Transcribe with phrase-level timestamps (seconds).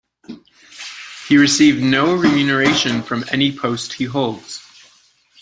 [1.27, 4.59] He received no remuneration from any post he holds.